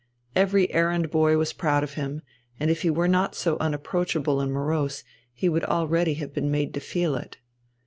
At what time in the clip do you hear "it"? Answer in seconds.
7.13-7.37